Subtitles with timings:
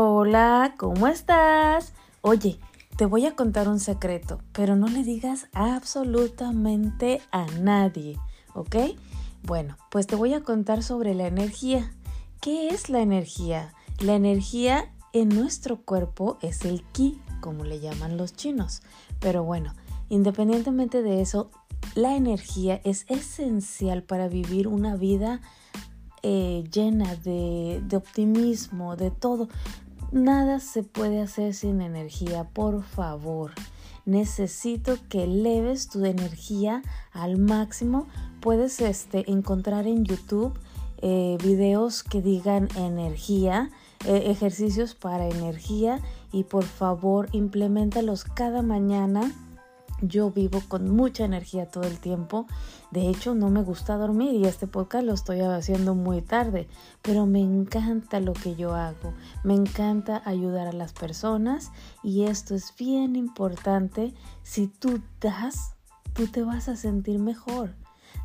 [0.00, 1.92] Hola, ¿cómo estás?
[2.20, 2.60] Oye,
[2.96, 8.16] te voy a contar un secreto, pero no le digas absolutamente a nadie,
[8.54, 8.76] ¿ok?
[9.42, 11.90] Bueno, pues te voy a contar sobre la energía.
[12.40, 13.74] ¿Qué es la energía?
[13.98, 18.82] La energía en nuestro cuerpo es el ki, como le llaman los chinos.
[19.18, 19.74] Pero bueno,
[20.10, 21.50] independientemente de eso,
[21.96, 25.40] la energía es esencial para vivir una vida
[26.22, 29.48] eh, llena de, de optimismo, de todo.
[30.10, 33.52] Nada se puede hacer sin energía, por favor.
[34.06, 38.06] Necesito que eleves tu energía al máximo.
[38.40, 40.58] Puedes este, encontrar en YouTube
[41.02, 43.70] eh, videos que digan energía,
[44.06, 46.00] eh, ejercicios para energía
[46.32, 49.30] y por favor implementalos cada mañana
[50.00, 52.46] yo vivo con mucha energía todo el tiempo.
[52.90, 56.68] De hecho, no me gusta dormir y este podcast lo estoy haciendo muy tarde,
[57.02, 59.14] pero me encanta lo que yo hago.
[59.44, 64.14] Me encanta ayudar a las personas y esto es bien importante.
[64.42, 65.74] Si tú das,
[66.14, 67.74] tú te vas a sentir mejor.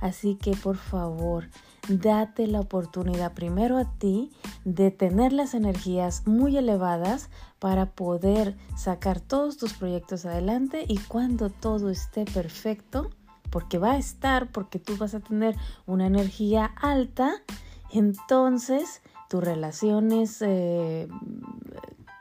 [0.00, 1.48] Así que por favor,
[1.88, 4.30] date la oportunidad primero a ti
[4.64, 11.50] de tener las energías muy elevadas para poder sacar todos tus proyectos adelante y cuando
[11.50, 13.10] todo esté perfecto,
[13.50, 17.32] porque va a estar, porque tú vas a tener una energía alta,
[17.90, 21.08] entonces tus relaciones, eh,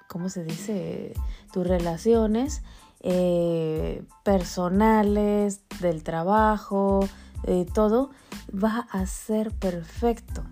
[0.08, 1.14] ¿cómo se dice?
[1.53, 2.64] Tus relaciones
[3.02, 7.02] eh, personales, del trabajo,
[7.44, 8.11] eh, todo
[8.52, 10.44] va a ser perfecto.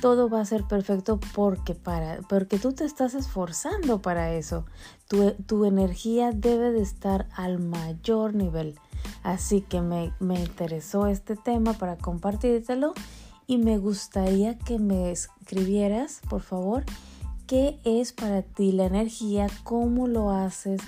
[0.00, 4.64] Todo va a ser perfecto porque, para, porque tú te estás esforzando para eso.
[5.08, 8.78] Tu, tu energía debe de estar al mayor nivel.
[9.22, 12.94] Así que me, me interesó este tema para compartírtelo
[13.46, 16.84] y me gustaría que me escribieras, por favor,
[17.46, 20.80] qué es para ti la energía, cómo lo haces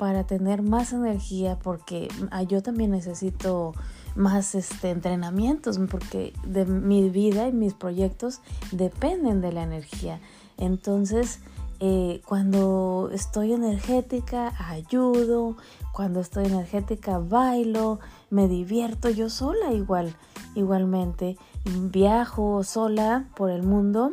[0.00, 3.74] para tener más energía, porque ah, yo también necesito
[4.16, 8.40] más este, entrenamientos, porque de mi vida y mis proyectos
[8.72, 10.18] dependen de la energía.
[10.56, 11.40] Entonces,
[11.80, 15.58] eh, cuando estoy energética, ayudo,
[15.92, 18.00] cuando estoy energética, bailo,
[18.30, 20.14] me divierto yo sola igual,
[20.54, 21.36] igualmente.
[21.66, 24.12] Viajo sola por el mundo,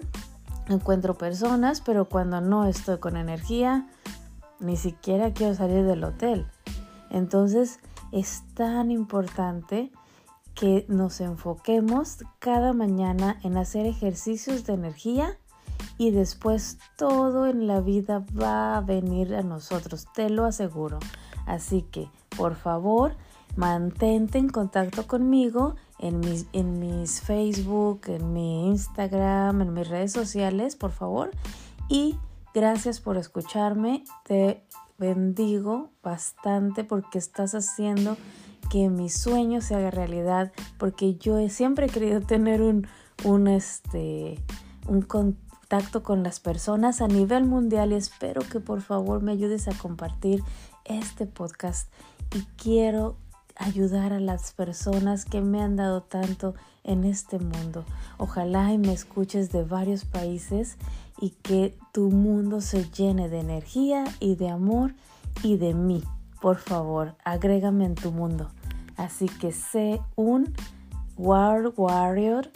[0.67, 3.87] encuentro personas, pero cuando no estoy con energía,
[4.59, 6.47] ni siquiera quiero salir del hotel.
[7.09, 7.79] Entonces,
[8.11, 9.91] es tan importante
[10.55, 15.37] que nos enfoquemos cada mañana en hacer ejercicios de energía
[15.97, 20.99] y después todo en la vida va a venir a nosotros, te lo aseguro.
[21.45, 23.15] Así que, por favor,
[23.55, 30.11] mantente en contacto conmigo en mis, en mis Facebook, en mi Instagram, en mis redes
[30.11, 31.31] sociales, por favor.
[31.89, 32.17] Y
[32.53, 34.03] gracias por escucharme.
[34.23, 34.65] Te
[34.97, 38.17] bendigo bastante porque estás haciendo
[38.69, 42.87] que mi sueño se haga realidad, porque yo he siempre querido tener un,
[43.23, 44.43] un, este,
[44.87, 49.67] un contacto con las personas a nivel mundial y espero que por favor me ayudes
[49.67, 50.43] a compartir
[50.85, 51.91] este podcast
[52.35, 53.17] y quiero
[53.57, 57.85] ayudar a las personas que me han dado tanto en este mundo.
[58.17, 60.77] Ojalá y me escuches de varios países
[61.19, 64.93] y que tu mundo se llene de energía y de amor
[65.43, 66.03] y de mí.
[66.41, 68.49] Por favor, agrégame en tu mundo.
[68.95, 70.53] Así que sé un
[71.17, 72.51] World Warrior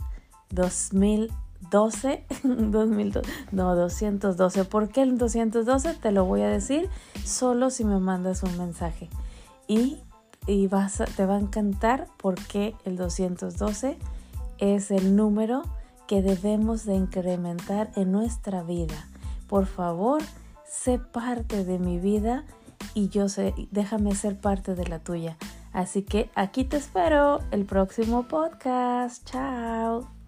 [0.51, 4.65] 2012, 2012, no 212.
[4.65, 5.95] ¿Por qué el 212?
[5.95, 6.89] Te lo voy a decir
[7.25, 9.09] solo si me mandas un mensaje.
[9.67, 9.99] Y,
[10.47, 13.97] y vas te va a encantar porque el 212
[14.57, 15.63] es el número
[16.07, 19.07] que debemos de incrementar en nuestra vida.
[19.47, 20.21] Por favor,
[20.65, 22.43] sé parte de mi vida
[22.93, 25.37] y yo sé, déjame ser parte de la tuya.
[25.73, 29.25] Así que aquí te espero el próximo podcast.
[29.25, 30.20] Chao.